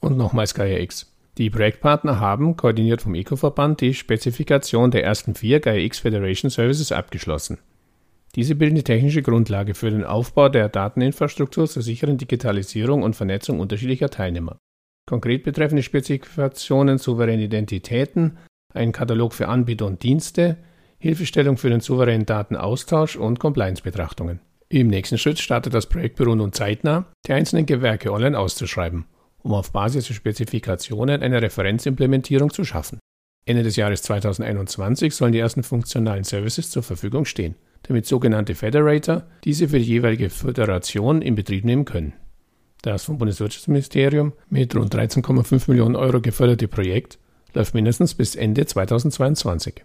Und 0.00 0.16
nochmals 0.16 0.54
Gaia 0.54 0.78
X. 0.78 1.12
Die 1.38 1.50
Projektpartner 1.50 2.18
haben, 2.18 2.56
koordiniert 2.56 3.02
vom 3.02 3.14
ECO-Verband, 3.14 3.80
die 3.80 3.92
Spezifikation 3.92 4.90
der 4.90 5.04
ersten 5.04 5.34
vier 5.34 5.60
Gaia 5.60 5.80
X 5.80 5.98
Federation 5.98 6.50
Services 6.50 6.92
abgeschlossen. 6.92 7.58
Diese 8.34 8.54
bilden 8.54 8.76
die 8.76 8.84
technische 8.84 9.22
Grundlage 9.22 9.74
für 9.74 9.90
den 9.90 10.04
Aufbau 10.04 10.48
der 10.48 10.68
Dateninfrastruktur 10.68 11.66
zur 11.68 11.82
sicheren 11.82 12.18
Digitalisierung 12.18 13.02
und 13.02 13.16
Vernetzung 13.16 13.60
unterschiedlicher 13.60 14.10
Teilnehmer. 14.10 14.58
Konkret 15.06 15.44
betreffende 15.44 15.82
Spezifikationen 15.82 16.98
souveräne 16.98 17.44
Identitäten, 17.44 18.38
ein 18.74 18.92
Katalog 18.92 19.32
für 19.32 19.48
Anbieter 19.48 19.86
und 19.86 20.02
Dienste, 20.02 20.56
Hilfestellung 20.98 21.56
für 21.56 21.70
den 21.70 21.80
souveränen 21.80 22.26
Datenaustausch 22.26 23.16
und 23.16 23.38
Compliance-Betrachtungen. 23.38 24.40
Im 24.68 24.88
nächsten 24.88 25.18
Schritt 25.18 25.38
startet 25.38 25.74
das 25.74 25.86
Projektbüro 25.86 26.34
nun 26.34 26.52
zeitnah, 26.52 27.06
die 27.26 27.32
einzelnen 27.32 27.66
Gewerke 27.66 28.12
online 28.12 28.36
auszuschreiben 28.36 29.06
um 29.46 29.54
auf 29.54 29.70
Basis 29.70 30.08
der 30.08 30.14
Spezifikationen 30.14 31.22
eine 31.22 31.40
Referenzimplementierung 31.40 32.52
zu 32.52 32.64
schaffen. 32.64 32.98
Ende 33.46 33.62
des 33.62 33.76
Jahres 33.76 34.02
2021 34.02 35.14
sollen 35.14 35.32
die 35.32 35.38
ersten 35.38 35.62
funktionalen 35.62 36.24
Services 36.24 36.68
zur 36.68 36.82
Verfügung 36.82 37.24
stehen, 37.24 37.54
damit 37.84 38.06
sogenannte 38.06 38.56
Federator 38.56 39.22
diese 39.44 39.68
für 39.68 39.78
die 39.78 39.84
jeweilige 39.84 40.30
Föderation 40.30 41.22
in 41.22 41.36
Betrieb 41.36 41.64
nehmen 41.64 41.84
können. 41.84 42.12
Das 42.82 43.04
vom 43.04 43.18
Bundeswirtschaftsministerium 43.18 44.32
mit 44.48 44.74
rund 44.76 44.94
13,5 44.94 45.68
Millionen 45.68 45.96
Euro 45.96 46.20
geförderte 46.20 46.68
Projekt 46.68 47.18
läuft 47.54 47.74
mindestens 47.74 48.14
bis 48.14 48.36
Ende 48.36 48.66
2022. 48.66 49.82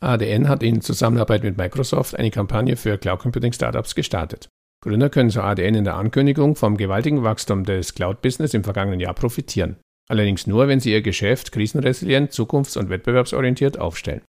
ADN 0.00 0.48
hat 0.48 0.62
in 0.62 0.82
Zusammenarbeit 0.82 1.42
mit 1.42 1.56
Microsoft 1.56 2.18
eine 2.18 2.30
Kampagne 2.30 2.76
für 2.76 2.98
Cloud 2.98 3.20
Computing 3.20 3.52
Startups 3.52 3.94
gestartet. 3.94 4.48
Gründer 4.82 5.08
können 5.08 5.30
so 5.30 5.40
ADN 5.40 5.76
in 5.76 5.84
der 5.84 5.96
Ankündigung 5.96 6.56
vom 6.56 6.76
gewaltigen 6.76 7.22
Wachstum 7.22 7.64
des 7.64 7.94
Cloud-Business 7.94 8.52
im 8.52 8.64
vergangenen 8.64 9.00
Jahr 9.00 9.14
profitieren. 9.14 9.76
Allerdings 10.10 10.46
nur, 10.46 10.68
wenn 10.68 10.80
sie 10.80 10.92
ihr 10.92 11.00
Geschäft 11.00 11.52
krisenresilient, 11.52 12.32
zukunfts- 12.32 12.76
und 12.76 12.90
wettbewerbsorientiert 12.90 13.78
aufstellen. 13.78 14.20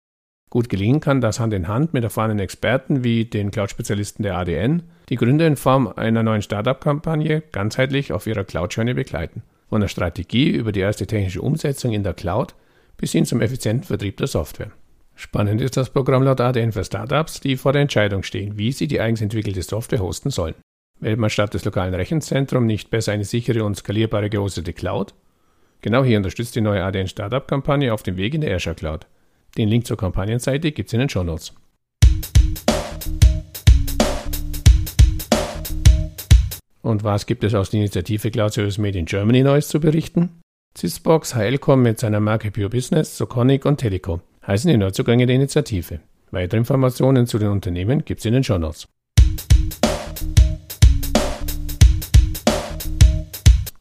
Gut 0.54 0.68
gelingen 0.68 1.00
kann 1.00 1.20
das 1.20 1.40
Hand 1.40 1.52
in 1.52 1.66
Hand 1.66 1.94
mit 1.94 2.04
erfahrenen 2.04 2.38
Experten 2.38 3.02
wie 3.02 3.24
den 3.24 3.50
Cloud-Spezialisten 3.50 4.22
der 4.22 4.36
ADN, 4.36 4.84
die 5.08 5.16
Gründer 5.16 5.48
in 5.48 5.56
Form 5.56 5.88
einer 5.88 6.22
neuen 6.22 6.42
Startup-Kampagne 6.42 7.42
ganzheitlich 7.50 8.12
auf 8.12 8.28
ihrer 8.28 8.44
Cloud-Journey 8.44 8.94
begleiten. 8.94 9.42
Von 9.68 9.80
der 9.80 9.88
Strategie 9.88 10.50
über 10.50 10.70
die 10.70 10.78
erste 10.78 11.08
technische 11.08 11.42
Umsetzung 11.42 11.90
in 11.90 12.04
der 12.04 12.14
Cloud 12.14 12.54
bis 12.96 13.10
hin 13.10 13.26
zum 13.26 13.40
effizienten 13.40 13.82
Vertrieb 13.82 14.16
der 14.18 14.28
Software. 14.28 14.70
Spannend 15.16 15.60
ist 15.60 15.76
das 15.76 15.90
Programm 15.90 16.22
laut 16.22 16.40
ADN 16.40 16.70
für 16.70 16.84
Startups, 16.84 17.40
die 17.40 17.56
vor 17.56 17.72
der 17.72 17.82
Entscheidung 17.82 18.22
stehen, 18.22 18.56
wie 18.56 18.70
sie 18.70 18.86
die 18.86 19.00
eigens 19.00 19.22
entwickelte 19.22 19.62
Software 19.62 20.02
hosten 20.02 20.30
sollen. 20.30 20.54
Wählt 21.00 21.18
man 21.18 21.30
statt 21.30 21.52
des 21.52 21.64
lokalen 21.64 21.94
Rechenzentrums 21.94 22.64
nicht 22.64 22.90
besser 22.90 23.10
eine 23.10 23.24
sichere 23.24 23.64
und 23.64 23.76
skalierbare 23.76 24.30
gehostete 24.30 24.72
Cloud? 24.72 25.14
Genau 25.80 26.04
hier 26.04 26.18
unterstützt 26.18 26.54
die 26.54 26.60
neue 26.60 26.84
ADN 26.84 27.08
Startup-Kampagne 27.08 27.92
auf 27.92 28.04
dem 28.04 28.16
Weg 28.16 28.34
in 28.34 28.42
der 28.42 28.54
Azure 28.54 28.76
Cloud. 28.76 29.08
Den 29.56 29.68
Link 29.68 29.86
zur 29.86 29.96
Kampagnenseite 29.96 30.72
gibt 30.72 30.88
es 30.88 30.92
in 30.94 31.06
den 31.06 31.26
Notes. 31.26 31.52
Und 36.82 37.04
was 37.04 37.24
gibt 37.26 37.44
es 37.44 37.54
aus 37.54 37.70
der 37.70 37.80
Initiative 37.80 38.32
Service 38.50 38.78
Made 38.78 38.98
in 38.98 39.06
Germany 39.06 39.42
Neues 39.42 39.68
zu 39.68 39.78
berichten? 39.78 40.40
Sysbox, 40.76 41.36
HLCom 41.36 41.82
mit 41.82 42.00
seiner 42.00 42.18
Marke 42.18 42.50
Pure 42.50 42.68
Business, 42.68 43.16
Soconic 43.16 43.64
und 43.64 43.78
Telekom 43.78 44.20
heißen 44.44 44.68
die 44.68 44.76
Neuzugänge 44.76 45.26
der 45.26 45.36
Initiative. 45.36 46.00
Weitere 46.32 46.58
Informationen 46.58 47.28
zu 47.28 47.38
den 47.38 47.48
Unternehmen 47.48 48.04
gibt 48.04 48.20
es 48.20 48.26
in 48.26 48.34
den 48.34 48.42
Show 48.42 48.58
Notes. 48.58 48.88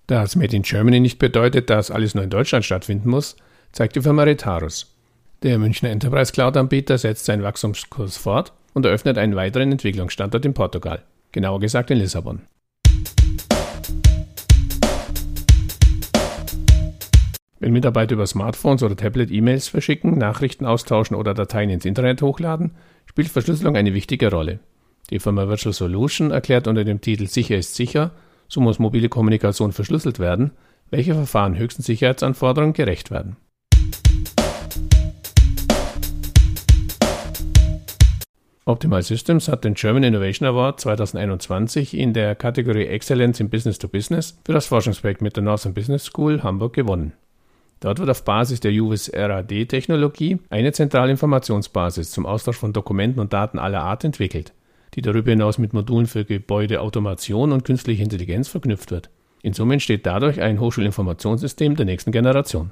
Dass 0.05 0.35
Made 0.35 0.55
in 0.55 0.61
Germany 0.61 0.99
nicht 0.99 1.17
bedeutet, 1.17 1.71
dass 1.71 1.89
alles 1.89 2.13
nur 2.13 2.23
in 2.23 2.29
Deutschland 2.29 2.63
stattfinden 2.63 3.09
muss, 3.09 3.35
zeigt 3.71 3.95
die 3.95 4.01
Firma 4.01 4.21
Retarus. 4.21 4.92
Der 5.43 5.59
Münchner 5.59 5.89
Enterprise 5.89 6.31
Cloud-Anbieter 6.31 6.97
setzt 6.97 7.25
seinen 7.25 7.43
Wachstumskurs 7.43 8.15
fort 8.15 8.53
und 8.73 8.85
eröffnet 8.85 9.17
einen 9.17 9.35
weiteren 9.35 9.73
Entwicklungsstandort 9.73 10.45
in 10.45 10.53
Portugal, 10.53 11.03
genauer 11.33 11.59
gesagt 11.59 11.91
in 11.91 11.97
Lissabon. 11.97 12.43
Wenn 17.59 17.73
Mitarbeiter 17.73 18.13
über 18.13 18.25
Smartphones 18.25 18.83
oder 18.83 18.95
Tablet 18.95 19.31
E-Mails 19.31 19.67
verschicken, 19.67 20.17
Nachrichten 20.17 20.65
austauschen 20.65 21.17
oder 21.17 21.33
Dateien 21.33 21.69
ins 21.69 21.83
Internet 21.83 22.21
hochladen, 22.21 22.71
spielt 23.05 23.27
Verschlüsselung 23.27 23.75
eine 23.75 23.93
wichtige 23.93 24.31
Rolle. 24.31 24.59
Die 25.09 25.19
Firma 25.19 25.49
Virtual 25.49 25.73
Solution 25.73 26.31
erklärt 26.31 26.69
unter 26.69 26.85
dem 26.85 27.01
Titel 27.01 27.27
Sicher 27.27 27.57
ist 27.57 27.75
sicher, 27.75 28.11
so 28.47 28.61
muss 28.61 28.79
mobile 28.79 29.09
Kommunikation 29.09 29.73
verschlüsselt 29.73 30.19
werden, 30.19 30.51
welche 30.89 31.13
Verfahren 31.13 31.57
höchsten 31.57 31.83
Sicherheitsanforderungen 31.83 32.71
gerecht 32.71 33.11
werden. 33.11 33.35
Optimal 38.65 39.03
Systems 39.03 39.49
hat 39.49 39.65
den 39.65 39.73
German 39.73 40.03
Innovation 40.03 40.47
Award 40.47 40.79
2021 40.79 41.97
in 41.97 42.13
der 42.13 42.33
Kategorie 42.33 42.85
Excellence 42.85 43.41
in 43.41 43.49
Business 43.49 43.77
to 43.77 43.89
Business 43.89 44.39
für 44.45 44.53
das 44.53 44.67
Forschungsprojekt 44.67 45.21
mit 45.21 45.35
der 45.35 45.43
Northern 45.43 45.73
Business 45.73 46.05
School 46.05 46.43
Hamburg 46.43 46.71
gewonnen. 46.71 47.11
Dort 47.81 47.99
wird 47.99 48.09
auf 48.09 48.23
Basis 48.23 48.61
der 48.61 48.71
Juvis 48.71 49.11
RAD-Technologie 49.13 50.39
eine 50.49 50.71
zentrale 50.71 51.11
Informationsbasis 51.11 52.11
zum 52.11 52.25
Austausch 52.25 52.55
von 52.55 52.71
Dokumenten 52.71 53.19
und 53.19 53.33
Daten 53.33 53.59
aller 53.59 53.83
Art 53.83 54.05
entwickelt, 54.05 54.53
die 54.93 55.01
darüber 55.01 55.31
hinaus 55.31 55.57
mit 55.57 55.73
Modulen 55.73 56.05
für 56.05 56.23
Gebäudeautomation 56.23 57.51
und 57.51 57.65
künstliche 57.65 58.03
Intelligenz 58.03 58.47
verknüpft 58.47 58.91
wird. 58.91 59.09
In 59.41 59.51
Summe 59.51 59.73
entsteht 59.73 60.05
dadurch 60.05 60.39
ein 60.39 60.61
Hochschulinformationssystem 60.61 61.75
der 61.75 61.85
nächsten 61.85 62.13
Generation. 62.13 62.71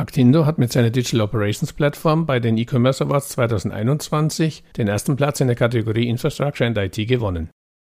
Actindo 0.00 0.46
hat 0.46 0.56
mit 0.56 0.72
seiner 0.72 0.88
Digital 0.88 1.20
Operations 1.20 1.74
Plattform 1.74 2.24
bei 2.24 2.40
den 2.40 2.56
E-Commerce 2.56 3.04
Awards 3.04 3.28
2021 3.30 4.64
den 4.78 4.88
ersten 4.88 5.14
Platz 5.14 5.40
in 5.40 5.46
der 5.46 5.56
Kategorie 5.56 6.08
Infrastructure 6.08 6.66
and 6.66 6.78
IT 6.78 7.06
gewonnen. 7.06 7.50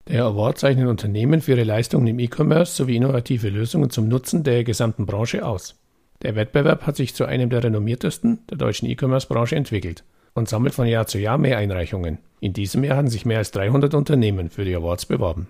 Der 0.09 0.25
Award 0.25 0.57
zeichnet 0.57 0.89
Unternehmen 0.89 1.39
für 1.39 1.51
ihre 1.51 1.63
Leistungen 1.63 2.07
im 2.07 2.19
E-Commerce 2.19 2.75
sowie 2.75 2.97
innovative 2.97 3.47
Lösungen 3.47 3.89
zum 3.89 4.09
Nutzen 4.09 4.43
der 4.43 4.65
gesamten 4.65 5.05
Branche 5.05 5.45
aus. 5.45 5.79
Der 6.23 6.35
Wettbewerb 6.35 6.85
hat 6.85 6.97
sich 6.97 7.15
zu 7.15 7.23
einem 7.23 7.49
der 7.49 7.63
renommiertesten 7.63 8.39
der 8.49 8.57
deutschen 8.57 8.89
E-Commerce-Branche 8.89 9.55
entwickelt 9.55 10.03
und 10.33 10.49
sammelt 10.49 10.73
von 10.73 10.87
Jahr 10.87 11.07
zu 11.07 11.19
Jahr 11.19 11.37
mehr 11.37 11.57
Einreichungen. 11.57 12.17
In 12.41 12.51
diesem 12.51 12.83
Jahr 12.83 12.97
haben 12.97 13.07
sich 13.07 13.25
mehr 13.25 13.37
als 13.37 13.51
300 13.51 13.93
Unternehmen 13.93 14.49
für 14.49 14.65
die 14.65 14.75
Awards 14.75 15.05
beworben. 15.05 15.47